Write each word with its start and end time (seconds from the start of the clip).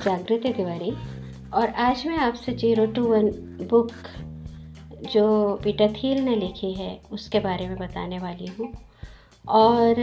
जागृति 0.00 0.52
तिवारी। 0.52 0.92
और 1.54 1.68
आज 1.78 2.06
मैं 2.06 2.18
आपसे 2.18 2.52
ज़ीरो 2.52 2.86
टू 2.86 3.04
वन 3.04 3.28
बुक 3.70 3.90
जो 5.12 5.26
पीटर 5.64 5.92
थील 5.92 6.18
ने 6.18 6.36
लिखी 6.36 6.72
है, 6.74 7.00
उसके 7.12 7.40
बारे 7.40 7.68
में 7.68 7.76
बताने 7.78 8.18
वाली 8.18 8.46
हूँ। 8.46 8.72
और 9.48 10.00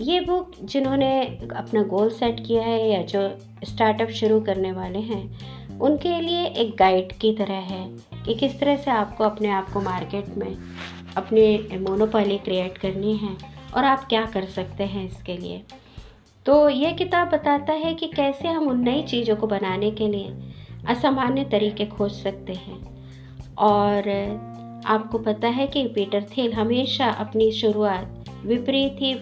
ये 0.00 0.20
बुक 0.20 0.52
जिन्होंने 0.62 1.20
अपना 1.56 1.82
गोल 1.82 2.10
सेट 2.10 2.46
किया 2.46 2.62
है 2.62 2.88
या 2.90 3.02
जो 3.02 3.28
स्टार्टअप 3.64 4.08
शुरू 4.10 4.40
करने 4.40 4.72
वाले 4.72 4.98
हैं, 4.98 5.78
उनके 5.78 6.20
लिए 6.20 6.44
एक 6.46 6.74
गाइड 6.76 7.12
की 7.12 7.32
तरह 7.32 7.60
है 7.70 7.86
कि 8.24 8.34
किस 8.34 8.58
तरह 8.60 8.76
से 8.76 8.90
आपको 8.90 9.24
अपने 9.24 9.48
आप 9.50 9.70
को 9.72 9.80
मार्केट 9.80 10.28
में 10.36 10.56
अपनी 11.16 11.78
मोनोपोली 11.78 12.38
क्रिएट 12.38 12.78
करनी 12.78 13.16
है 13.16 13.36
और 13.74 13.84
आप 13.84 14.06
क्या 14.08 14.24
कर 14.26 14.44
सकते 14.50 14.84
हैं 14.84 15.06
इसके 15.06 15.36
लिए। 15.36 15.62
तो 16.46 16.68
यह 16.68 16.92
किताब 16.92 17.28
बताता 17.28 17.72
है 17.72 17.94
कि 17.94 18.06
कैसे 18.06 18.48
हम 18.48 18.68
उन 18.68 18.80
नई 18.80 19.02
चीज़ों 19.02 19.36
को 19.36 19.46
बनाने 19.46 19.90
के 19.90 20.08
लिए 20.08 20.34
असामान्य 20.88 21.44
तरीके 21.44 21.86
खोज 21.86 22.12
सकते 22.12 22.52
हैं। 22.54 22.78
और 23.60 24.08
आपको 24.86 25.18
पता 25.18 25.48
है 25.48 25.66
कि 25.66 25.86
पीटर 25.88 26.22
थेल 26.36 26.52
हमेशा 26.52 27.08
अपनी 27.20 27.50
शुरुआत 27.52 28.24
विपरीत 28.44 28.96
ही 29.00 29.12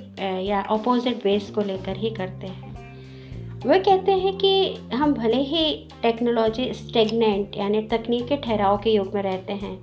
या 0.49 0.61
अपोजिट 0.71 1.23
बेस 1.25 1.51
को 1.51 1.63
लेकर 1.63 1.97
ही 1.97 2.11
करते 2.11 2.47
हैं। 2.47 2.71
वह 3.67 3.79
कहते 3.79 4.13
हैं 4.15 4.37
कि 4.39 4.75
हम 4.95 5.13
भले 5.15 5.43
ही 5.45 5.65
टेक्नोलॉजी 6.03 6.73
स्टेगनेंट 6.75 7.57
यानी 7.57 7.83
तकनीकी 7.89 8.37
ठहराव 8.39 8.79
के 8.79 8.91
युग 8.91 9.15
में 9.15 9.23
रहते 9.23 9.53
हैं, 9.55 9.77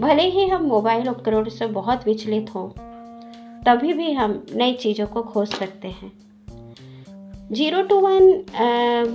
भले 0.00 0.28
ही 0.30 0.46
हम 0.48 0.64
मोबाइल 0.64 1.08
उपकरणों 1.08 1.50
से 1.50 1.66
बहुत 1.72 2.06
विचलित 2.06 2.54
हों, 2.54 2.68
तभी 3.62 3.92
भी 3.92 4.12
हम 4.12 4.44
नई 4.54 4.74
चीज़ों 4.74 5.06
को 5.06 5.22
खोज 5.22 5.48
सकते 5.48 5.88
हैं। 5.90 6.12
ज़ीरो 7.52 7.82
टू 7.82 7.98
वन 8.00 8.32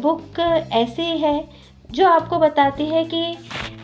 बुक 0.01 0.39
ऐसी 0.73 1.05
है 1.19 1.43
जो 1.91 2.07
आपको 2.07 2.37
बताती 2.39 2.85
है 2.85 3.03
कि 3.05 3.21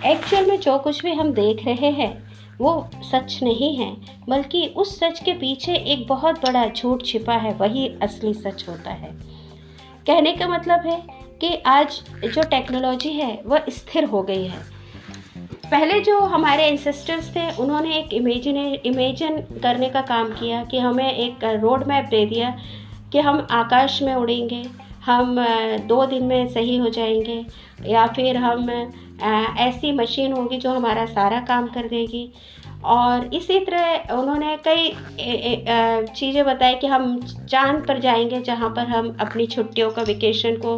एक्चुअल 0.06 0.46
में 0.46 0.60
जो 0.60 0.78
कुछ 0.80 1.04
भी 1.04 1.12
हम 1.14 1.32
देख 1.34 1.66
रहे 1.66 1.90
हैं, 1.92 2.12
वो 2.60 2.90
सच 3.04 3.40
नहीं 3.44 3.76
है, 3.78 3.92
बल्कि 4.30 4.66
उस 4.78 4.98
सच 5.00 5.20
के 5.20 5.34
पीछे 5.34 5.76
एक 5.76 6.08
बहुत 6.08 6.40
बड़ा 6.46 6.66
झूठ 6.68 7.04
छिपा 7.06 7.34
है, 7.34 7.54
वही 7.54 7.88
असली 8.02 8.34
सच 8.34 8.66
होता 8.70 8.92
है। 8.92 9.12
कहने 10.08 10.34
का 10.34 10.48
मतलब 10.48 10.88
है 10.88 11.02
कि 11.42 11.54
आज 11.68 12.02
जो 12.26 12.42
टेक्नोलॉजी 12.50 13.12
है, 13.12 13.40
वह 13.46 13.66
स्थिर 13.70 14.04
हो 14.06 14.22
गई 14.24 14.46
है। 14.46 14.62
पहले 15.72 16.00
जो 16.02 16.20
हमारे 16.20 16.64
एंसेस्टर्स 16.64 17.36
थे, 17.36 17.50
उन्होंने 17.62 17.98
एक 17.98 18.14
इमेजिने 18.14 18.74
इमेजन 18.86 19.42
करने 19.64 19.90
का 19.90 20.02
काम 20.08 20.30
किया 20.30 20.64
कि 20.64 20.80
हमें 20.80 21.12
एक 21.12 21.44
रोड 21.62 21.88
मैप 21.88 22.06
दे 22.10 22.26
दिया 22.26 22.58
कि 23.12 23.20
हम 23.20 23.48
आकाश 23.52 24.02
में 24.02 24.14
उड़ेंगे, 24.16 24.64
हम 25.06 25.36
दो 25.88 26.06
दिन 26.06 26.24
में 26.24 26.48
सही 26.50 26.78
हो 26.78 26.90
जाएँगे, 26.90 27.44
या 27.86 28.06
फिर 28.08 28.38
हम 28.38 28.70
ऐसी 29.60 29.92
मशीन 29.92 30.34
होगी 30.34 30.58
जो 30.58 30.72
हमारा 30.72 31.06
सारा 31.08 31.40
काम 31.48 31.68
कर 31.68 31.88
देगी। 31.88 32.32
और 32.86 33.34
इसी 33.34 33.60
तरह 33.60 34.14
उन्होंने 34.14 34.56
कई 34.68 34.92
चीज़ें 36.10 36.44
बताई 36.46 36.76
कि 36.76 36.88
हम 36.88 37.20
चाँद 37.22 37.86
पर 37.88 38.00
जाएँगे, 38.00 38.42
जहाँ 38.42 38.70
पर 38.70 38.88
हम 38.88 39.16
अपनी 39.22 39.46
छुट्टियों 39.48 39.90
का 39.92 40.02
वेकेशन 40.02 40.58
को 40.66 40.78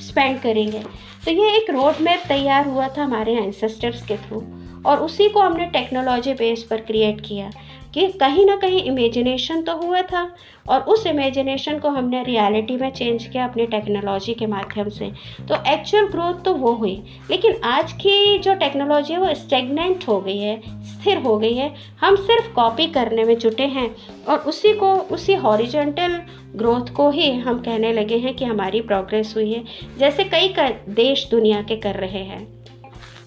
स्पेंड 0.00 0.40
करेंगे। 0.40 0.82
तो 1.24 1.30
ये 1.30 1.56
एक 1.56 1.70
रोड 1.70 2.00
मैप 2.00 2.22
तैयार 2.28 2.66
हुआ 2.66 2.88
था 2.88 3.04
हमारे 3.04 3.34
एंसेस्टर्स 3.36 4.06
के 4.06 4.16
थ्रू 4.18 4.42
और 4.86 5.00
उसी 5.00 5.28
को 5.28 5.40
हमने 5.40 5.66
टेक्नोलॉजी 5.70 6.32
बेस 6.34 6.62
पर 6.70 6.80
क्रिएट 6.82 7.20
किया। 7.20 7.50
कि 7.94 8.06
कहीं 8.20 8.44
ना 8.46 8.56
कहीं 8.56 8.82
इमेजिनेशन 8.82 9.62
तो 9.62 9.76
हुआ 9.76 10.00
था 10.02 10.22
और 10.68 10.80
उस 10.80 11.06
इमेजिनेशन 11.06 11.78
को 11.78 11.88
हमने 11.88 12.22
रियलिटी 12.24 12.76
में 12.76 12.90
चेंज 12.90 13.26
किया 13.26 13.44
अपनी 13.44 13.66
टेक्नोलॉजी 13.66 14.34
के 14.34 14.46
माध्यम 14.46 14.88
से। 14.88 15.10
तो 15.48 15.56
एक्चुअल 15.72 16.06
ग्रोथ 16.06 16.42
तो 16.44 16.54
वो 16.54 16.72
हुई, 16.72 17.02
लेकिन 17.30 17.60
आज 17.64 17.92
की 17.92 18.38
जो 18.38 18.54
टेक्नोलॉजी 18.54 19.12
है 19.12 19.20
वो 19.20 19.34
स्टेगनेंट 19.34 20.08
हो 20.08 20.20
गई 20.20 20.38
है, 20.38 20.60
स्थिर 20.84 21.18
हो 21.18 21.36
गई 21.38 21.54
है। 21.54 21.74
हम 22.00 22.16
सिर्फ़ 22.16 22.52
कॉपी 22.52 22.86
करने 22.86 23.24
में 23.24 23.36
जुटे 23.38 23.66
हैं 23.66 23.94
और 24.28 24.38
उसी 24.38 24.72
को, 24.72 24.94
उसी 24.94 25.34
हॉरिजेंटल 25.34 26.20
ग्रोथ 26.56 26.92
को 26.94 27.10
ही 27.10 27.30
हम 27.30 27.58
कहने 27.58 27.92
लगे 27.92 28.16
हैं 28.16 28.34
कि 28.34 28.44
हमारी 28.44 28.80
प्रोग्रेस 28.80 29.34
हुई 29.36 29.52
है, 29.52 29.64
जैसे 29.98 30.24
कई 30.24 30.54
देश 30.88 31.28
दुनिया 31.30 31.62
के 31.62 31.76
कर 31.76 31.94
रहे 31.94 32.24
हैं। 32.24 32.62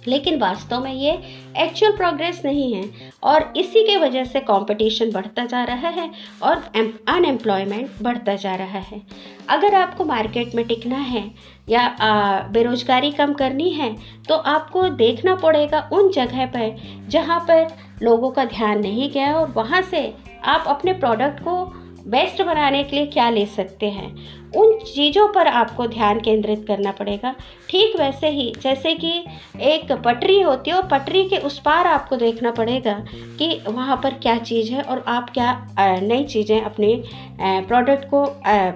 लेकिन 0.07 0.39
वास्तव 0.39 0.83
में 0.83 0.93
ये 0.93 1.11
एक्चुअल 1.57 1.91
प्रोग्रेस 1.91 2.41
नहीं 2.45 2.73
है। 2.73 2.83
और 3.25 3.53
इसी 3.57 3.83
के 3.83 3.97
वजह 3.97 4.23
से 4.23 4.39
कंपटीशन 4.41 5.11
बढ़ता 5.11 5.45
जा 5.45 5.63
रहा 5.63 5.89
है 5.89 6.09
और 6.43 6.63
अनएम्प्लॉयमेंट 7.07 8.01
बढ़ता 8.01 8.35
जा 8.35 8.55
रहा 8.55 8.79
है। 8.81 9.01
अगर 9.49 9.75
आपको 9.75 10.05
मार्केट 10.05 10.55
में 10.55 10.65
टिकना 10.67 10.97
है 10.97 11.23
या 11.69 11.87
बेरोजगारी 12.51 13.11
कम 13.11 13.33
करनी 13.33 13.69
है 13.69 13.95
तो 14.27 14.35
आपको 14.35 14.87
देखना 14.97 15.35
पड़ेगा 15.35 15.89
उन 15.93 16.11
जगह 16.11 16.45
पर 16.47 16.75
जहाँ 17.09 17.39
पर 17.39 17.67
लोगों 18.03 18.31
का 18.31 18.45
ध्यान 18.45 18.79
नहीं 18.79 19.11
गया 19.11 19.33
और 19.35 19.51
वहाँ 19.51 19.81
से 19.81 20.13
आप 20.45 20.65
अपने 20.67 20.93
प्रोडक्ट 20.93 21.39
को 21.39 21.63
बेस्ट 22.07 22.41
बनाने 22.41 22.83
के 22.83 22.95
लिए 22.95 23.05
क्या 23.05 23.29
ले 23.29 23.45
सकते 23.45 23.89
हैं। 23.89 24.44
उन 24.55 24.77
चीज़ों 24.85 25.27
पर 25.27 25.47
आपको 25.47 25.87
ध्यान 25.87 26.19
केंद्रित 26.19 26.65
करना 26.67 26.91
पड़ेगा। 26.91 27.33
ठीक 27.69 27.95
वैसे 27.99 28.29
ही, 28.29 28.51
जैसे 28.61 28.93
कि 28.95 29.11
एक 29.63 29.91
पटरी 30.05 30.39
होती 30.41 30.71
है, 30.71 30.77
और 30.77 30.87
पटरी 30.89 31.23
के 31.29 31.37
उस 31.39 31.59
पार 31.59 31.87
आपको 31.87 32.15
देखना 32.17 32.51
पड़ेगा 32.51 32.93
कि 33.39 33.61
वहाँ 33.67 33.99
पर 34.03 34.13
क्या 34.17 34.37
चीज़ 34.39 34.71
है 34.73 34.81
और 34.81 35.03
आप 35.07 35.29
क्या 35.29 35.51
नई 35.77 36.23
चीज़ें 36.25 36.61
अपने 36.61 36.95
प्रोडक्ट 37.41 38.09
को 38.09 38.25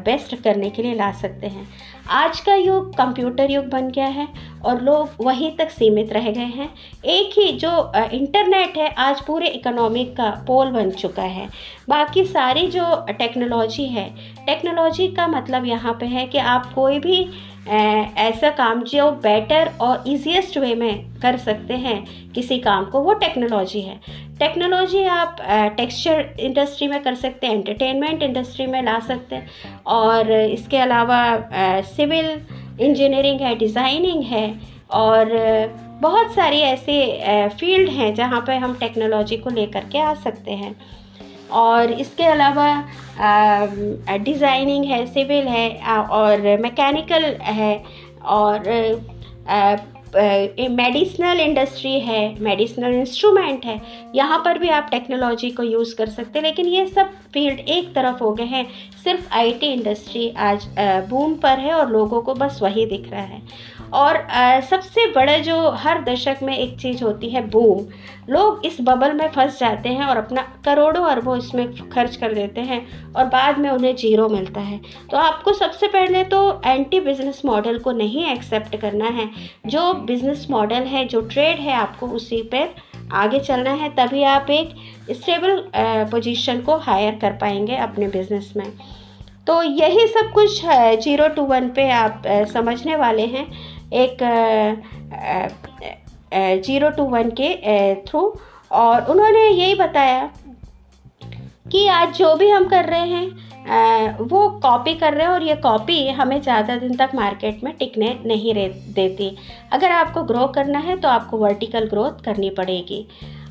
बेस्ट 0.03 0.35
करने 0.43 0.69
के 0.69 0.81
लिए 0.81 0.95
ला 0.95 1.11
सकते 1.13 1.47
हैं। 1.47 1.67
आज 2.09 2.39
का 2.39 2.53
युग 2.53 2.93
कंप्यूटर 2.95 3.51
युग 3.51 3.65
बन 3.65 3.89
गया 3.89 4.05
है 4.05 4.27
और 4.65 4.81
लोग 4.81 5.09
वहीं 5.21 5.51
तक 5.57 5.69
सीमित 5.69 6.13
रह 6.13 6.29
गए 6.31 6.45
हैं। 6.45 6.69
एक 7.07 7.37
ही 7.37 7.51
जो 7.53 7.69
इंटरनेट 8.13 8.77
है, 8.77 8.87
आज 8.89 9.21
पूरे 9.21 9.47
इकोनॉमिक 9.47 10.15
का 10.17 10.29
पोल 10.47 10.71
बन 10.71 10.89
चुका 10.91 11.23
है। 11.23 11.47
बाकी 11.89 12.23
सारी 12.25 12.65
जो 12.67 12.85
टेक्नोलॉजी 13.09 13.85
है 13.87 14.09
टेक्नोलॉजी 14.45 15.07
का 15.07 15.27
मतलब 15.27 15.65
यहाँ 15.65 15.93
पे 15.99 16.05
है 16.05 16.25
कि 16.25 16.37
आप 16.37 16.73
कोई 16.73 16.99
भी 16.99 17.21
ऐसा 17.69 18.49
काम 18.49 18.81
जो 18.83 19.11
बेटर 19.23 19.71
और 19.81 20.03
इजीएस्ट 20.07 20.57
वे 20.57 20.73
में 20.75 21.19
कर 21.21 21.37
सकते 21.37 21.73
हैं, 21.75 22.31
किसी 22.31 22.57
काम 22.59 22.85
को, 22.85 22.99
वो 22.99 23.13
टेक्नोलॉजी 23.15 23.81
है। 23.81 23.99
टेक्नोलॉजी 24.39 25.03
आप 25.05 25.37
टेक्सचर 25.77 26.35
इंडस्ट्री 26.39 26.87
में 26.87 27.01
कर 27.03 27.15
सकते 27.15 27.47
हैं, 27.47 27.55
एंटरटेनमेंट 27.55 28.23
इंडस्ट्री 28.23 28.65
में 28.67 28.81
ला 28.83 28.99
सकते 29.07 29.35
हैं 29.35 29.81
और 29.87 30.31
इसके 30.31 30.77
अलावा 30.77 31.81
सिविल 31.87 32.29
इंजीनियरिंग 32.79 33.41
है, 33.41 33.55
डिज़ाइनिंग 33.57 34.23
है 34.25 34.47
और 34.91 35.33
बहुत 36.01 36.31
सारी 36.35 36.59
ऐसे 36.63 37.49
फ़ील्ड 37.59 37.89
हैं 37.91 38.13
जहाँ 38.15 38.39
पर 38.47 38.57
हम 38.57 38.73
टेक्नोलॉजी 38.79 39.37
को 39.37 39.49
लेकर 39.49 39.89
के 39.91 39.99
आ 40.01 40.13
सकते 40.15 40.51
हैं। 40.53 40.75
और 41.51 41.91
इसके 41.93 42.23
अलावा 42.25 42.67
डिज़ाइनिंग 44.17 44.85
है, 44.85 45.05
सिविल 45.05 45.47
है 45.47 45.69
और 46.11 46.41
मैकेनिकल 46.61 47.23
है 47.41 47.75
और 48.27 48.69
मेडिसिनल 50.15 51.39
इंडस्ट्री 51.39 51.99
है 51.99 52.21
मेडिसिनल 52.41 52.93
इंस्ट्रूमेंट 52.95 53.65
है, 53.65 53.79
यहाँ 54.15 54.41
पर 54.45 54.57
भी 54.59 54.69
आप 54.69 54.87
टेक्नोलॉजी 54.91 55.49
को 55.51 55.63
यूज़ 55.63 55.95
कर 55.95 56.09
सकते 56.09 56.39
हैं, 56.39 56.45
लेकिन 56.45 56.67
ये 56.67 56.85
सब 56.87 57.11
फ़ील्ड 57.33 57.59
एक 57.59 57.93
तरफ़ 57.95 58.23
हो 58.23 58.31
गए 58.33 58.45
हैं, 58.45 58.65
सिर्फ़ 59.03 59.33
आईटी 59.33 59.67
इंडस्ट्री 59.67 60.29
आज 60.39 60.67
बूम 61.09 61.35
पर 61.35 61.59
है 61.59 61.73
और 61.73 61.91
लोगों 61.91 62.21
को 62.21 62.33
बस 62.35 62.59
वही 62.61 62.85
दिख 62.85 63.09
रहा 63.11 63.21
है। 63.21 63.41
और 63.93 64.15
आ, 64.15 64.59
सबसे 64.61 65.05
बड़ा 65.11 65.37
जो 65.39 65.69
हर 65.77 66.03
दशक 66.03 66.39
में 66.43 66.57
एक 66.57 66.77
चीज़ 66.79 67.03
होती 67.03 67.29
है 67.29 67.45
बूम 67.49 67.85
लोग 68.29 68.65
इस 68.65 68.77
बबल 68.81 69.13
में 69.13 69.27
फंस 69.31 69.59
जाते 69.59 69.89
हैं 69.89 70.05
और 70.05 70.17
अपना 70.17 70.41
करोड़ों 70.65 71.03
अरबों 71.05 71.37
इसमें 71.37 71.89
खर्च 71.89 72.15
कर 72.15 72.33
देते 72.33 72.61
हैं 72.61 72.81
और 73.13 73.25
बाद 73.27 73.57
में 73.59 73.69
उन्हें 73.69 73.95
ज़ीरो 73.95 74.27
मिलता 74.29 74.61
है। 74.61 74.79
तो 75.11 75.17
आपको 75.17 75.53
सबसे 75.53 75.87
पहले 75.87 76.23
तो 76.25 76.61
एंटी 76.65 76.99
बिज़नेस 76.99 77.41
मॉडल 77.45 77.79
को 77.79 77.91
नहीं 77.93 78.25
एक्सेप्ट 78.25 78.75
करना 78.75 79.09
है। 79.09 79.29
जो 79.65 79.93
बिज़नेस 80.03 80.45
मॉडल 80.49 80.83
है 80.85 81.05
जो 81.05 81.21
ट्रेड 81.23 81.59
है 81.59 81.73
आपको 81.75 82.07
उसी 82.09 82.41
पर 82.53 82.75
आगे 83.13 83.39
चलना 83.39 83.71
है 83.73 83.89
तभी 83.95 84.23
आप 84.25 84.49
एक 84.51 84.75
स्टेबल 85.11 85.63
पोजीशन 86.11 86.61
को 86.61 86.75
हायर 86.79 87.17
कर 87.21 87.31
पाएँगे 87.31 87.75
अपने 87.77 88.07
बिज़नेस 88.07 88.53
में। 88.57 88.71
तो 89.47 89.61
यही 89.63 90.05
सब 90.07 90.31
कुछ 90.33 90.61
ज़ीरो 91.03 91.27
टू 91.27 91.43
वन 91.43 91.69
पे 91.69 91.89
आप 91.91 92.23
समझने 92.53 92.95
वाले 92.95 93.25
हैं। 93.27 93.45
एक 93.93 94.17
ज़ीरो 96.63 96.89
टू 96.89 97.03
वन 97.07 97.29
के 97.39 97.53
थ्रू। 98.03 98.21
और 98.71 99.05
उन्होंने 99.11 99.47
यही 99.47 99.75
बताया 99.75 100.29
कि 101.71 101.85
आज 101.89 102.17
जो 102.17 102.35
भी 102.35 102.49
हम 102.49 102.67
कर 102.69 102.85
रहे 102.85 103.07
हैं 103.07 104.17
वो 104.21 104.47
कॉपी 104.61 104.93
कर 104.95 105.13
रहे 105.13 105.25
हैं 105.25 105.31
और 105.31 105.43
ये 105.43 105.55
कॉपी 105.57 106.07
हमें 106.09 106.41
ज़्यादा 106.41 106.75
दिन 106.77 106.95
तक 106.97 107.11
मार्केट 107.15 107.63
में 107.63 107.73
टिकने 107.77 108.13
नहीं 108.25 108.53
देती। 108.93 109.35
अगर 109.73 109.91
आपको 109.91 110.23
ग्रो 110.23 110.45
करना 110.55 110.79
है 110.79 110.97
तो 110.99 111.07
आपको 111.07 111.37
वर्टिकल 111.37 111.87
ग्रोथ 111.89 112.23
करनी 112.25 112.49
पड़ेगी। 112.51 113.05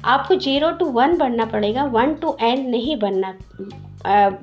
आपको 0.07 0.35
ज़ीरो 0.37 0.71
टू 0.73 0.85
वन 0.93 1.17
बनना 1.19 1.45
पड़ेगा, 1.47 1.85
वन 1.87 2.15
टू 2.15 2.37
एन 2.43 2.69
नहीं 2.71 2.97
बनना 2.99 3.35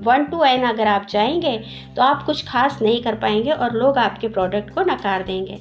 वन 0.03 0.25
टू 0.31 0.43
एन 0.43 0.63
अगर 0.63 0.87
आप 0.87 1.07
जाएँगे 1.09 1.57
तो 1.95 2.01
आप 2.01 2.23
कुछ 2.25 2.45
खास 2.47 2.79
नहीं 2.81 3.01
कर 3.03 3.15
पाएँगे 3.15 3.51
और 3.51 3.73
लोग 3.73 3.97
आपके 3.97 4.27
प्रोडक्ट 4.27 4.73
को 4.75 4.81
नकार 4.83 5.23
देंगे। 5.23 5.59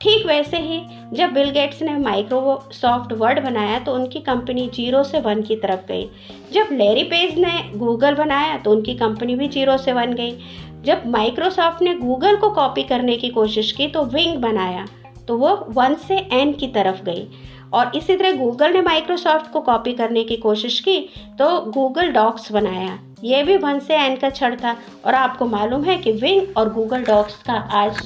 ठीक 0.00 0.26
वैसे 0.26 0.56
ही, 0.58 0.80
जब 1.12 1.32
बिल 1.32 1.50
गेट्स 1.50 1.82
ने 1.82 1.96
माइक्रोसॉफ्ट 1.98 3.12
वर्ड 3.12 3.40
बनाया 3.40 3.78
तो 3.78 3.94
उनकी 3.94 4.20
कंपनी 4.20 4.66
ज़ीरो 4.74 5.02
से 5.04 5.20
वन 5.20 5.42
की 5.42 5.56
तरफ़ 5.56 5.86
गई। 5.88 6.08
जब 6.52 6.68
लेरी 6.72 7.04
पेज 7.04 7.38
ने 7.38 7.52
गूगल 7.76 8.14
बनाया 8.14 8.56
तो 8.58 8.70
उनकी 8.70 8.94
कंपनी 8.94 9.36
भी 9.36 9.48
ज़ीरो 9.48 9.76
से 9.78 9.92
वन 9.92 10.12
गई। 10.12 10.36
जब 10.84 11.06
माइक्रोसॉफ्ट 11.06 11.82
ने 11.82 11.94
गूगल 11.94 12.36
को 12.36 12.50
कॉपी 12.50 12.82
करने 12.82 13.16
की 13.16 13.28
कोशिश 13.30 13.72
की 13.72 13.86
तो 13.88 14.04
विंग 14.06 14.36
बनाया 14.38 14.86
तो 15.28 15.36
वो 15.36 15.54
वन 15.70 15.94
से 15.98 16.16
एन 16.32 16.52
की 16.52 16.66
तरफ़ 16.68 17.02
गई। 17.02 17.26
और 17.74 17.96
इसी 17.96 18.16
तरह 18.16 18.32
गूगल 18.32 18.72
ने 18.72 18.82
माइक्रोसॉफ्ट 18.82 19.50
को 19.52 19.60
कॉपी 19.60 19.92
करने 19.92 20.24
की 20.24 20.36
कोशिश 20.36 20.80
की 20.80 20.98
तो 21.38 21.60
गूगल 21.72 22.10
डॉक्स 22.12 22.52
बनाया। 22.52 22.98
ये 23.24 23.42
भी 23.42 23.56
वन 23.56 23.78
से 23.78 23.96
एन 23.96 24.16
का 24.16 24.30
छड़ 24.30 24.54
था 24.54 24.76
और 25.04 25.14
आपको 25.14 25.46
मालूम 25.46 25.84
है 25.84 25.96
कि 25.98 26.12
विंग 26.12 26.56
और 26.56 26.72
गूगल 26.72 27.04
डॉक्स 27.04 27.42
का 27.42 27.52
आज 27.52 27.96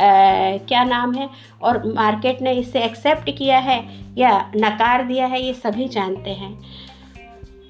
आ, 0.00 0.56
क्या 0.58 0.84
नाम 0.84 1.14
है? 1.14 1.28
और 1.62 1.82
मार्केट 1.94 2.42
ने 2.42 2.52
इसे 2.52 2.82
एक्सेप्ट 2.82 3.30
किया 3.30 3.58
है 3.58 3.78
या 4.18 4.50
नकार 4.56 5.04
दिया 5.04 5.26
है 5.26 5.42
ये 5.42 5.52
सभी 5.52 5.88
जानते 5.88 6.30
हैं। 6.30 6.52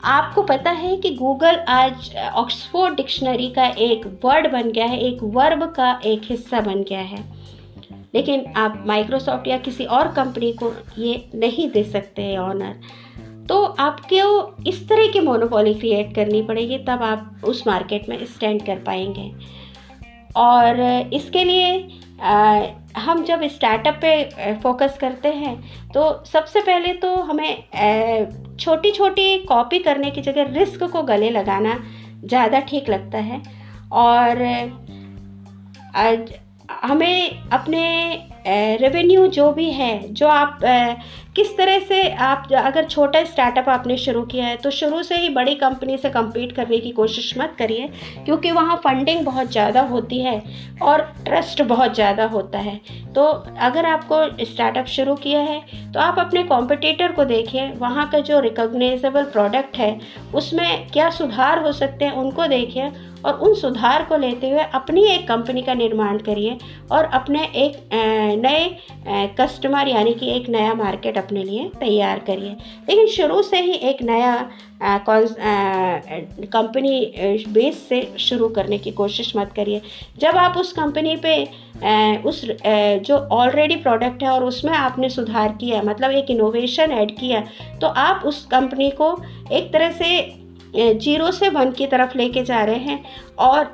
आपको 0.05 0.43
पता 0.43 0.71
है 0.71 0.97
कि 0.97 1.11
गूगल 1.11 1.57
आज 1.69 2.15
ऑक्सफोर्ड 2.35 2.95
डिक्शनरी 2.95 3.49
का 3.49 3.67
एक 3.67 4.21
वर्ड 4.25 4.53
बन 4.53 4.71
गया 4.71 4.87
है 4.87 4.99
एक 4.99 5.23
वर्ब 5.23 5.65
का 5.77 6.01
एक 6.05 6.23
हिस्सा 6.25 6.61
बन 6.61 6.83
गया 6.83 7.01
है। 7.01 7.36
लेकिन 8.17 8.45
आप 8.57 8.83
माइक्रोसॉफ्ट 8.87 9.49
या 9.49 9.59
किसी 9.59 9.85
और 9.85 10.09
कंपनी 10.13 10.53
को 10.53 10.73
ये 10.99 11.25
नहीं 11.35 11.71
दे 11.71 11.83
सकते 11.85 12.23
हैं 12.23 12.39
ऑनर 12.39 12.81
तो 13.49 13.63
आपको 13.81 14.65
इस 14.69 14.89
तरह 14.89 15.13
की 15.13 15.21
मोनोपोली 15.21 15.75
क्रिएट 15.75 16.15
करनी 16.15 16.41
पड़ेगी 16.43 16.79
तब 16.79 17.03
आप 17.03 17.45
उस 17.45 17.67
मार्केट 17.67 18.09
में 18.09 18.25
स्टैंड 18.27 18.65
कर 18.67 18.79
पाएँगे। 18.87 19.31
और 20.37 20.81
इसके 21.15 21.45
लिए 21.45 21.89
आ, 22.23 22.63
हम 22.97 23.23
जब 23.25 23.43
स्टार्टअप 23.47 23.99
पे 24.03 24.55
फोकस 24.63 24.97
करते 25.01 25.29
हैं 25.29 25.55
तो 25.93 26.03
सबसे 26.25 26.61
पहले 26.61 26.93
तो 26.95 27.15
हमें 27.23 28.57
छोटी 28.61 28.91
छोटी 28.91 29.39
कॉपी 29.45 29.79
करने 29.79 30.11
की 30.11 30.21
जगह 30.21 30.53
रिस्क 30.53 30.85
को 30.85 31.03
गले 31.03 31.31
लगाना 31.31 31.79
ज़्यादा 32.25 32.61
ठीक 32.61 32.89
लगता 32.91 33.19
है। 33.21 33.41
और 33.93 34.43
आज 35.97 36.33
हमें 36.83 37.49
अपने 37.51 37.85
रेवेन्यू 38.81 39.27
जो 39.29 39.51
भी 39.53 39.71
है, 39.73 40.13
जो 40.13 40.27
आप 40.29 40.59
किस 41.37 41.57
तरह 41.57 41.79
से 41.81 42.03
आप, 42.11 42.49
अगर 42.55 42.85
छोटा 42.85 43.23
स्टार्टअप 43.25 43.69
आपने 43.69 43.97
शुरू 43.99 44.23
किया 44.25 44.47
है 44.47 44.57
तो 44.57 44.71
शुरू 44.71 45.03
से 45.03 45.17
ही 45.17 45.29
बड़ी 45.31 45.55
कंपनी 45.55 45.97
से 45.99 46.11
compete 46.11 46.53
करने 46.53 46.79
की 46.79 46.91
कोशिश 46.91 47.33
मत 47.39 47.55
करिए, 47.59 47.89
क्योंकि 48.25 48.51
वहाँ 48.53 48.77
फंडिंग 48.85 49.25
बहुत 49.25 49.51
ज़्यादा 49.53 49.81
होती 49.85 50.21
है 50.21 50.43
और 50.83 51.03
ट्रस्ट 51.25 51.63
बहुत 51.65 51.95
ज़्यादा 51.95 52.25
होता 52.27 52.59
है। 52.59 52.81
तो 53.15 53.25
अगर 53.61 53.87
आपको 53.87 54.45
स्टार्टअप 54.45 54.87
शुरू 54.89 55.15
किया 55.17 55.41
है 55.41 55.91
तो 55.93 56.01
आप 56.01 56.19
अपने 56.19 56.43
कॉम्पिटिटर 56.45 57.13
को 57.13 57.25
देखिए, 57.27 57.69
वहाँ 57.73 58.09
का 58.11 58.21
जो 58.21 58.41
रिकोगनाइजेबल 58.41 59.25
प्रोडक्ट 59.27 59.77
है, 59.77 59.99
उसमें 60.35 60.89
क्या 60.91 61.11
सुधार 61.13 61.63
हो 61.63 61.73
सकते 61.75 62.05
हैं, 62.05 62.13
उनको 62.15 62.47
देखिए 62.49 62.91
और 63.27 63.39
उन 63.39 63.55
सुधार 63.55 64.03
को 64.09 64.17
लेते 64.17 64.51
हुए 64.51 64.63
अपनी 64.75 65.05
एक 65.05 65.27
कंपनी 65.29 65.63
का 65.63 65.75
निर्माण 65.75 66.19
करिए 66.19 66.57
और 66.93 67.05
अपने 67.15 67.45
एक 67.57 67.79
नए 68.39 69.35
कस्टमर 69.41 69.89
यानी 69.89 70.13
कि 70.15 70.31
एक 70.31 70.49
नया 70.49 70.75
मार्केट 70.75 71.19
अपने 71.19 71.45
लिए 71.45 71.71
तैयार 71.81 72.19
करिए। 72.27 72.51
लेकिन 72.89 73.07
शुरू 73.07 73.43
से 73.43 73.61
ही 73.61 73.73
एक 73.91 74.03
नया 74.03 74.37
कंपनी 76.53 77.45
बेस 77.49 77.89
से 77.89 78.01
शुरू 78.19 78.49
करने 78.49 78.79
की 78.79 78.91
कोशिश 78.93 79.33
मत 79.37 79.53
करिए। 79.57 79.81
जब 80.19 80.37
आप 80.37 80.57
उस 80.57 80.73
कंपनी 80.73 81.17
पे 81.17 81.37
उस 82.29 82.45
जो 83.07 83.17
ऑलरेडी 83.33 83.77
प्रोडक्ट 83.77 84.23
है 84.23 84.29
और 84.31 84.45
उसमें 84.45 84.73
आपने 84.73 85.09
सुधार 85.09 85.57
किया 85.61 85.83
मतलब 85.83 86.11
एक 86.13 86.31
इनोवेशन 86.31 86.93
ऐड 86.93 87.11
किया 87.19 87.41
तो 87.81 87.87
आप 87.87 88.23
उस 88.27 88.45
कंपनी 88.47 88.91
को 89.01 89.17
एक 89.53 89.73
तरह 89.73 89.91
से 89.93 90.19
ज़ीरो 90.75 91.31
से 91.31 91.49
वन 91.49 91.71
की 91.73 91.87
तरफ़ 91.87 92.17
लेके 92.19 92.43
जा 92.45 92.63
रहे 92.65 92.79
हैं। 92.79 93.05
और 93.39 93.65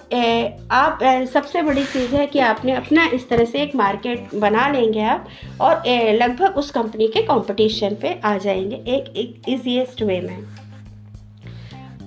आप 0.72 0.98
सबसे 1.32 1.62
बड़ी 1.62 1.84
चीज़ 1.84 2.14
है 2.14 2.26
कि 2.26 2.38
आपने 2.40 2.72
अपना 2.72 3.04
इस 3.14 3.28
तरह 3.28 3.44
से 3.44 3.62
एक 3.62 3.74
मार्केट 3.76 4.34
बना 4.34 4.68
लेंगे 4.68 5.02
आप 5.02 5.28
और 5.60 5.82
लगभग 6.14 6.56
उस 6.56 6.70
कंपनी 6.70 7.08
के 7.08 7.22
कंपटीशन 7.22 7.94
पे 7.94 8.18
आ 8.24 8.36
जाएँगे 8.38 8.76
एक 8.88 9.16
एक 9.16 9.42
ईजीएस्ट 9.48 10.02
वे 10.02 10.20
में। 10.20 10.44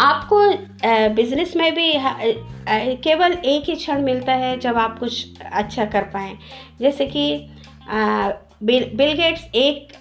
आपको 0.01 0.39
बिज़नेस 1.15 1.55
में 1.55 1.71
भी 1.75 1.91
केवल 3.03 3.33
एक 3.45 3.69
ही 3.69 3.75
क्षण 3.75 4.01
मिलता 4.01 4.33
है 4.35 4.57
जब 4.59 4.77
आप 4.77 4.97
कुछ 4.99 5.39
अच्छा 5.41 5.85
कर 5.85 6.03
पाएँ। 6.13 6.37
जैसे 6.79 7.05
कि 7.05 7.25
बिल 8.61 8.89
बिल 8.95 9.13
गेट्स 9.13 9.43
एक 9.55 9.93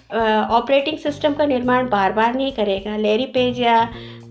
ऑपरेटिंग 0.51 0.97
सिस्टम 0.97 1.33
का 1.33 1.45
निर्माण 1.45 1.89
बार 1.89 2.13
बार 2.13 2.35
नहीं 2.35 2.51
करेगा। 2.51 2.95
लेरी 2.97 3.25
पेज 3.27 3.59
या 3.59 3.81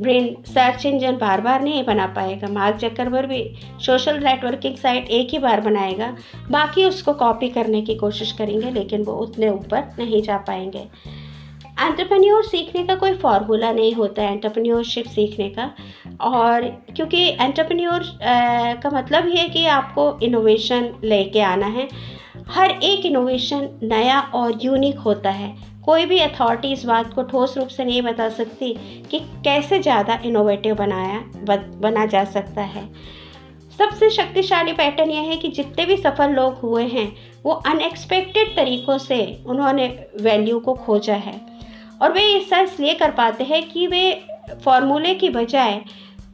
ब्रेन 0.00 0.34
सर्च 0.44 0.86
इंजन 0.86 1.16
बार 1.16 1.40
बार 1.40 1.62
नहीं 1.62 1.84
बना 1.84 2.06
पाएगा। 2.06 2.48
मार्क 2.52 2.76
जक्करबर 2.76 3.26
भी 3.26 3.42
सोशल 3.80 4.18
नेटवर्किंग 4.24 4.76
साइट 4.76 5.10
एक 5.10 5.30
ही 5.30 5.38
बार 5.38 5.60
बनाएगा। 5.60 6.06
बाकी 6.50 6.84
उसको 6.84 7.12
कॉपी 7.14 7.48
करने 7.48 7.82
की 7.82 7.94
कोशिश 7.94 8.32
करेंगे, 8.32 8.70
लेकिन 8.70 9.02
वो 9.02 9.12
उतने 9.22 9.48
ऊपर 9.50 9.84
नहीं 9.98 10.22
जा 10.22 10.36
पाएँगे। 10.38 10.88
एंटरप्रेन्योर 11.80 12.44
सीखने 12.44 12.82
का 12.86 12.94
कोई 12.94 13.14
फार्मूला 13.14 13.70
नहीं 13.72 13.92
होता 13.94 14.22
है 14.22 14.32
एंटरप्रेन्योरशिप 14.32 15.06
सीखने 15.06 15.48
का। 15.50 15.70
और 16.22 16.68
क्योंकि 16.96 17.24
एंटरप्रेन्योर 17.30 18.02
का 18.82 18.90
मतलब 18.90 19.28
ही 19.28 19.36
है 19.36 19.48
कि 19.48 19.64
आपको 19.68 20.18
इनोवेशन 20.22 20.92
लेके 21.04 21.40
आना 21.42 21.66
है। 21.68 21.88
हर 22.46 22.70
एक 22.70 23.06
इनोवेशन 23.06 23.69
नया 23.82 24.20
और 24.35 24.58
यूनिक 24.62 24.99
होता 24.99 25.31
है। 25.31 25.55
कोई 25.85 26.05
भी 26.06 26.19
अथॉरिटी 26.19 26.73
इस 26.73 26.85
बात 26.85 27.12
को 27.14 27.23
ठोस 27.23 27.56
रूप 27.58 27.69
से 27.69 27.85
नहीं 27.85 28.02
बता 28.02 28.29
सकती 28.29 28.73
कि 29.11 29.19
कैसे 29.44 29.79
ज़्यादा 29.79 30.19
इनोवेटिव 30.25 30.75
बनाया, 30.75 31.19
बना 31.81 32.06
जा 32.06 32.25
सकता 32.25 32.62
है। 32.62 32.88
सबसे 33.79 34.11
शक्तिशाली 34.11 34.73
पैटर्न 34.73 35.11
यह 35.11 35.23
है 35.23 35.37
कि 35.37 35.49
जितने 35.49 35.87
भी 35.87 35.96
सफल 35.96 36.31
लोग 36.31 36.55
हुए 36.55 36.85
हैं, 36.85 37.11
वो 37.44 37.52
अनएक्सपेक्टेड 37.52 38.55
तरीक़ों 38.56 38.99
से 38.99 39.20
उन्होंने 39.46 39.87
वैल्यू 40.20 40.58
को 40.61 40.75
खोजा 40.75 41.14
है। 41.17 41.41
और 42.02 42.12
वे 42.12 42.23
ऐसा 42.37 42.61
इसलिए 42.61 42.94
कर 42.94 43.11
पाते 43.11 43.44
हैं 43.44 43.62
कि 43.70 43.87
वे 43.87 44.12
फॉर्मूले 44.64 45.14
की 45.14 45.29
बजाय 45.31 45.81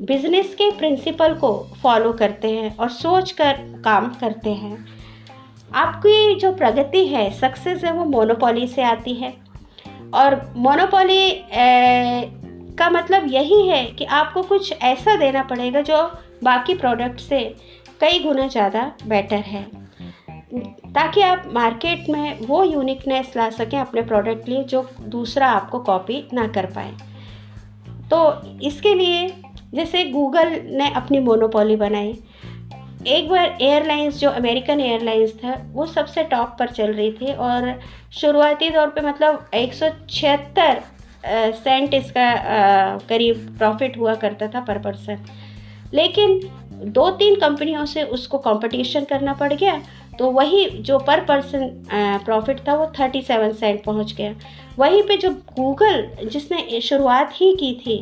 बिज़नेस 0.03 0.55
के 0.55 0.71
प्रिंसिपल 0.71 1.35
को 1.35 1.53
फॉलो 1.83 2.13
करते 2.13 2.51
हैं 2.51 2.77
और 2.77 2.89
सोच 2.91 3.31
कर 3.33 3.59
काम 3.85 4.09
करते 4.15 4.51
हैं। 4.51 5.00
आपकी 5.75 6.35
जो 6.35 6.53
प्रगति 6.53 7.07
है 7.07 7.31
सक्सेस 7.31 7.85
है, 7.85 7.93
वो 7.93 8.05
मोनोपोली 8.05 8.67
से 8.67 8.83
आती 8.83 9.15
है। 9.15 9.33
और 10.15 10.41
मोनोपोली 10.57 11.31
का 12.79 12.89
मतलब 12.91 13.27
यही 13.33 13.67
है 13.69 13.85
कि 13.89 14.05
आपको 14.05 14.43
कुछ 14.43 14.73
ऐसा 14.73 15.17
देना 15.17 15.43
पड़ेगा 15.43 15.81
जो 15.81 16.03
बाकी 16.45 16.75
प्रोडक्ट 16.75 17.21
से 17.21 17.43
कई 18.01 18.19
गुना 18.19 18.47
ज़्यादा 18.49 18.91
बेटर 19.07 19.43
है। 19.47 19.63
ताकि 20.93 21.21
आप 21.23 21.43
मार्केट 21.53 22.09
में 22.09 22.41
वो 22.41 22.63
यूनिकनेस 22.65 23.33
ला 23.37 23.49
सकें 23.51 23.79
अपने 23.79 24.03
प्रोडक्ट 24.03 24.49
लिए 24.49 24.63
जो 24.65 24.89
दूसरा 25.01 25.49
आपको 25.49 25.79
कॉपी 25.79 26.27
ना 26.33 26.47
कर 26.47 26.67
पाए। 26.67 26.93
तो 28.11 28.19
इसके 28.63 28.95
लिए 28.95 29.29
जैसे 29.75 30.05
गूगल 30.05 30.49
ने 30.67 30.91
अपनी 30.93 31.19
मोनोपोली 31.19 31.77
बनाई 31.77 32.13
एक 33.07 33.29
बार 33.29 33.57
एयरलाइंस 33.63 34.19
जो 34.21 34.31
अमेरिकन 34.31 34.81
एयरलाइंस 34.81 35.33
था, 35.35 35.55
वो 35.73 35.87
सबसे 35.87 36.23
टॉप 36.25 36.57
पर 36.59 36.71
चल 36.71 36.93
रही 36.93 37.13
थी 37.13 37.33
और 37.35 37.79
शुरुआती 38.13 38.71
तौर 38.71 38.89
पे 38.89 39.01
मतलब 39.01 39.51
एक 39.55 39.75
सौ 39.75 39.89
छिहत्तर 40.11 40.83
सेंट 41.55 41.95
इसका 41.95 42.27
करीब 43.09 43.55
प्रॉफिट 43.59 43.97
हुआ 43.99 44.15
करता 44.15 44.49
था 44.49 44.61
पर 44.61 44.79
पर्सन 44.79 45.25
लेकिन 45.95 46.41
दो 46.93 47.11
तीन 47.11 47.35
कंपनियों 47.41 47.85
से 47.87 48.03
उसको 48.03 48.39
कंपटीशन 48.39 49.05
करना 49.05 49.33
पड़ 49.33 49.53
गया 49.53 49.81
तो 50.21 50.31
वही 50.31 50.65
जो 50.87 50.99
पर 50.99 51.21
पर्सन 51.25 51.69
प्रॉफिट 52.25 52.59
था 52.67 52.75
वो 52.75 52.87
थर्टी 52.99 53.21
सेवन 53.23 53.53
सेंट 53.53 53.83
पहुँच 53.85 54.13
गया। 54.13 54.35
वहीं 54.79 55.03
पे 55.03 55.17
जो 55.17 55.31
गूगल 55.31 56.29
जिसने 56.29 56.81
शुरुआत 56.81 57.33
ही 57.35 57.53
की 57.57 57.73
थी 57.77 57.97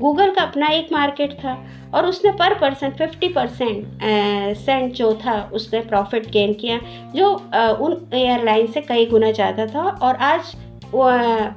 गूगल 0.00 0.30
का 0.34 0.42
अपना 0.42 0.68
एक 0.68 0.92
मार्केट 0.92 1.32
था 1.34 1.56
और 1.94 2.06
उसने 2.06 2.30
पर 2.32 2.54
पर्सन 2.58 2.90
फिफ्टी 2.90 3.28
परसेंट 3.28 4.56
सेंट 4.56 4.92
जो 4.92 5.12
था 5.24 5.40
उसने 5.54 5.80
प्रॉफिट 5.80 6.30
गेन 6.30 6.54
किया 6.54 6.78
जो 7.14 7.34
आ, 7.54 7.68
उन 7.68 8.08
एयरलाइन 8.14 8.66
से 8.66 8.80
कई 8.82 9.06
गुना 9.06 9.30
ज़्यादा 9.32 9.66
था 9.66 9.88
और 10.02 10.16
आज 10.16 10.54
वो, 10.92 11.04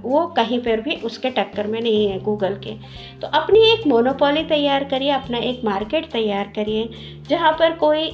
वो 0.03 0.25
कहीं 0.27 0.59
पर 0.59 0.81
भी 0.81 0.95
उसके 1.05 1.29
टक्कर 1.29 1.67
में 1.67 1.79
नहीं 1.81 2.07
है 2.07 2.19
गूगल 2.19 2.55
के। 2.63 2.73
तो 3.21 3.27
अपनी 3.39 3.59
एक 3.71 3.87
मोनोपोली 3.87 4.43
तैयार 4.45 4.83
करिए 4.83 5.11
अपना 5.11 5.37
एक 5.39 5.61
मार्केट 5.65 6.11
तैयार 6.11 6.51
करिए 6.55 6.89
जहाँ 7.29 7.51
पर 7.59 7.75
कोई 7.77 8.11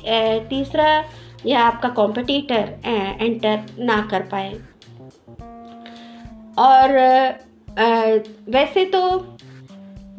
तीसरा 0.50 1.04
या 1.46 1.62
आपका 1.62 1.90
कॉम्पिटिटर 1.92 2.74
एंटर 3.22 3.66
ना 3.80 4.02
कर 4.12 4.22
पाए। 4.32 4.54
और 6.60 6.98
वैसे 8.50 8.86
तो 8.86 9.02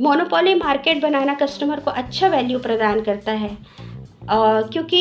मोनोपोली 0.01 0.55
मार्केट 0.55 1.03
बनाना 1.03 1.35
कस्टमर 1.35 1.81
को 1.81 1.91
अच्छा 1.93 2.29
वैल्यू 2.29 2.59
प्रदान 2.59 3.01
करता 3.03 3.33
है। 3.33 3.57
क्योंकि 4.23 5.01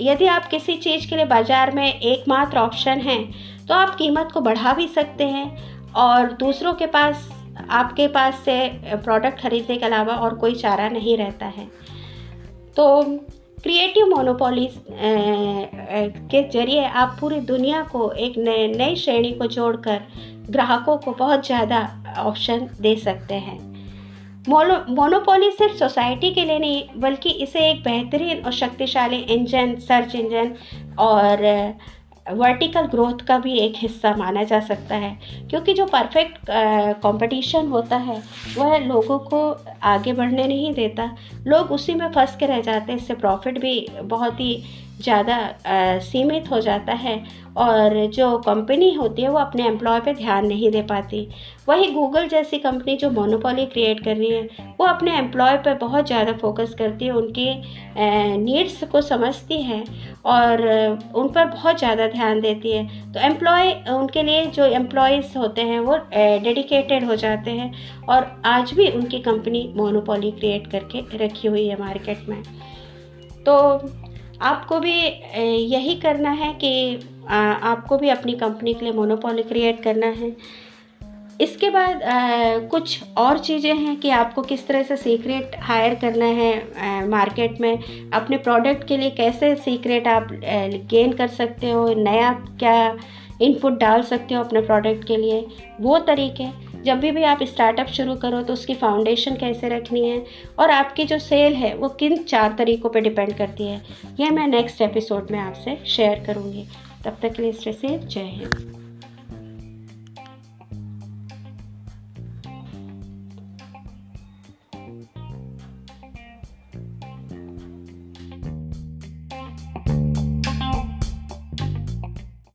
यदि 0.00 0.26
आप 0.26 0.46
किसी 0.46 0.76
चीज़ 0.78 1.08
के 1.10 1.16
लिए 1.16 1.24
बाज़ार 1.26 1.70
में 1.70 1.86
एकमात्र 1.86 2.58
ऑप्शन 2.58 3.00
हैं 3.00 3.66
तो 3.66 3.74
आप 3.74 3.94
कीमत 3.94 4.28
को 4.34 4.40
बढ़ा 4.40 4.72
भी 4.74 4.86
सकते 4.88 5.24
हैं। 5.26 5.92
और 5.94 6.32
दूसरों 6.34 6.72
के 6.74 6.86
पास, 6.86 7.28
आपके 7.70 8.06
पास 8.08 8.38
से 8.44 8.56
प्रोडक्ट 8.96 9.40
खरीदने 9.40 9.76
के 9.76 9.86
अलावा 9.86 10.14
और 10.16 10.34
कोई 10.34 10.54
चारा 10.54 10.88
नहीं 10.88 11.16
रहता 11.16 11.46
है। 11.46 11.66
तो 12.76 13.02
क्रिएटिव 13.62 14.06
मोनोपोलीज 14.06 14.74
के 16.30 16.42
ज़रिए 16.50 16.84
आप 16.84 17.16
पूरी 17.20 17.40
दुनिया 17.40 17.82
को 17.82 18.10
एक 18.12 18.38
नए, 18.38 18.66
नई 18.68 18.96
श्रेणी 18.96 19.32
को 19.32 19.46
जोड़कर 19.46 20.00
ग्राहकों 20.50 20.96
को 20.96 21.12
बहुत 21.12 21.46
ज़्यादा 21.46 21.80
ऑप्शन 22.18 22.68
दे 22.80 22.94
सकते 22.96 23.34
हैं। 23.34 23.58
मोनो 24.48 24.78
मोनोपोली 24.94 25.50
सिर्फ़ 25.50 25.76
सोसाइटी 25.76 26.30
के 26.34 26.44
लिए 26.44 26.58
नहीं, 26.58 26.82
बल्कि 26.96 27.30
इसे 27.42 27.68
एक 27.70 27.82
बेहतरीन 27.82 28.44
और 28.44 28.52
शक्तिशाली 28.52 29.16
इंजन 29.16 29.74
सर्च 29.80 30.14
इंजन 30.14 30.54
और 30.98 31.44
वर्टिकल 32.26 32.86
ग्रोथ 32.86 33.24
का 33.26 33.38
भी 33.38 33.58
एक 33.58 33.72
हिस्सा 33.76 34.14
माना 34.16 34.42
जा 34.42 34.58
सकता 34.60 34.96
है, 34.96 35.18
क्योंकि 35.50 35.72
जो 35.74 35.86
परफेक्ट 35.86 36.38
कंपटीशन 37.02 37.68
होता 37.68 37.96
है, 37.96 38.22
वह 38.56 38.76
लोगों 38.78 39.18
को 39.18 39.40
आगे 39.82 40.12
बढ़ने 40.12 40.46
नहीं 40.46 40.72
देता। 40.74 41.10
लोग 41.46 41.70
उसी 41.70 41.94
में 41.94 42.08
फंस 42.12 42.36
के 42.36 42.46
रह 42.46 42.60
जाते 42.60 42.92
हैं, 42.92 42.98
इससे 42.98 43.14
प्रॉफिट 43.14 43.58
भी 43.58 43.86
बहुत 44.02 44.40
ही 44.40 44.62
ज़्यादा 45.00 45.98
सीमित 46.02 46.50
हो 46.50 46.60
जाता 46.60 46.92
है 46.94 47.22
और 47.58 47.94
जो 48.08 48.36
कंपनी 48.40 48.92
होती 48.94 49.22
है 49.22 49.28
वो 49.28 49.38
अपने 49.38 49.66
एम्प्लॉय 49.66 50.00
पे 50.00 50.12
ध्यान 50.14 50.46
नहीं 50.46 50.70
दे 50.70 50.82
पाती। 50.82 51.26
वही 51.68 51.90
गूगल 51.92 52.28
जैसी 52.28 52.58
कंपनी 52.58 52.96
जो 52.96 53.10
मोनोपोली 53.10 53.64
क्रिएट 53.66 54.02
कर 54.04 54.16
रही 54.16 54.30
है, 54.30 54.42
वो 54.80 54.86
अपने 54.86 55.16
एम्प्लॉय 55.18 55.56
पर 55.56 55.74
बहुत 55.78 56.06
ज़्यादा 56.06 56.32
फोकस 56.32 56.74
करती 56.78 57.04
है, 57.04 57.10
उनकी 57.12 57.48
नीड्स 58.38 58.82
को 58.84 59.00
समझती 59.02 59.60
है 59.62 59.82
और 60.26 60.62
उन 61.14 61.28
पर 61.28 61.44
बहुत 61.46 61.78
ज़्यादा 61.78 62.06
ध्यान 62.08 62.40
देती 62.40 62.72
है। 62.72 63.12
तो 63.12 63.20
एम्प्लॉय 63.22 63.72
उनके 63.90 64.22
लिए 64.22 64.44
जो 64.48 64.64
एम्प्लॉयज़ 64.74 65.36
होते 65.38 65.62
हैं 65.62 65.80
वो 65.80 65.96
डेडिकेटेड 66.14 67.04
हो 67.04 67.16
जाते 67.16 67.50
हैं 67.50 67.72
और 68.08 68.30
आज 68.46 68.72
भी 68.72 68.90
उनकी 68.90 69.18
कंपनी 69.20 69.72
मोनोपोली 69.76 70.30
क्रिएट 70.32 70.70
करके 70.70 71.24
रखी 71.24 71.48
हुई 71.48 71.66
है 71.66 71.80
मार्केट 71.80 72.28
में। 72.28 72.42
तो 73.46 73.54
आपको 74.42 74.78
भी 74.80 74.94
यही 75.66 75.94
करना 76.00 76.30
है 76.32 76.52
कि 76.54 76.72
आपको 77.28 77.98
भी 77.98 78.08
अपनी 78.08 78.32
कंपनी 78.34 78.74
के 78.74 78.84
लिए 78.84 78.94
मोनोपोली 78.94 79.42
क्रिएट 79.42 79.82
करना 79.82 80.06
है। 80.06 80.36
इसके 81.40 81.70
बाद 81.70 82.02
आ, 82.02 82.58
कुछ 82.68 83.02
और 83.18 83.38
चीज़ें 83.38 83.74
हैं 83.74 83.96
कि 84.00 84.10
आपको 84.10 84.42
किस 84.42 84.66
तरह 84.66 84.82
से 84.82 84.96
सीक्रेट 84.96 85.56
हायर 85.60 85.94
करना 85.94 86.24
है 86.24 86.52
आ, 86.54 87.06
मार्केट 87.06 87.60
में। 87.60 88.10
अपने 88.12 88.36
प्रोडक्ट 88.38 88.86
के 88.88 88.96
लिए 88.96 89.10
कैसे 89.12 89.54
सीक्रेट 89.56 90.08
आप 90.08 90.28
गेन 90.90 91.12
कर 91.12 91.28
सकते 91.30 91.70
हो 91.70 91.88
नया 91.94 92.32
क्या 92.60 92.96
इनपुट 93.40 93.78
डाल 93.78 94.02
सकते 94.02 94.34
हो 94.34 94.42
अपने 94.44 94.60
प्रोडक्ट 94.60 95.04
के 95.04 95.16
लिए। 95.16 95.46
वो 95.80 95.98
तरीके। 96.00 96.44
जब 96.84 97.00
भी 97.00 97.10
भी 97.10 97.22
आप 97.22 97.42
स्टार्टअप 97.42 97.86
शुरू 97.86 98.14
करो 98.14 98.42
तो 98.42 98.52
उसकी 98.52 98.74
फाउंडेशन 98.74 99.36
कैसे 99.36 99.68
रखनी 99.68 100.08
है 100.08 100.24
और 100.58 100.70
आपकी 100.70 101.04
जो 101.04 101.18
सेल 101.18 101.54
है, 101.54 101.74
वो 101.74 101.88
किन 101.88 102.16
चार 102.16 102.54
तरीक़ों 102.58 102.90
पे 102.90 103.00
डिपेंड 103.00 103.36
करती 103.36 103.66
है, 103.66 103.82
यह 104.20 104.30
मैं 104.30 104.46
नेक्स्ट 104.46 104.82
एपिसोड 104.82 105.30
में 105.30 105.38
आपसे 105.38 105.78
शेयर 105.86 106.24
करूँगी। 106.26 106.66
तब 107.04 107.16
तक 107.22 107.32
के 107.32 107.42
लिए 107.42 107.50
इस 107.50 107.64
जय 108.06 108.20
हिंद। 108.20 108.81